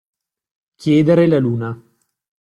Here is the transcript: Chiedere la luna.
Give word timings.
Chiedere 0.81 1.27
la 1.27 1.37
luna. 1.37 1.79